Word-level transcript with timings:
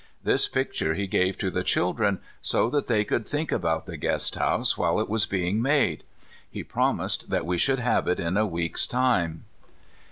This 0.23 0.47
picture 0.47 0.95
he 0.95 1.05
gave 1.05 1.37
to 1.37 1.51
the 1.51 1.63
children, 1.63 2.21
so 2.41 2.71
that 2.71 2.87
they 2.87 3.05
could 3.05 3.27
think 3.27 3.51
about 3.51 3.85
the 3.85 3.97
guest 3.97 4.33
house 4.33 4.75
while 4.75 4.99
it 4.99 5.07
was 5.07 5.27
being 5.27 5.61
made. 5.61 6.03
He 6.49 6.63
promised 6.63 7.29
that 7.29 7.45
we 7.45 7.59
should 7.59 7.77
have 7.77 8.07
it 8.07 8.19
in 8.19 8.35
a 8.35 8.47
week's 8.47 8.87
time. 8.87 9.45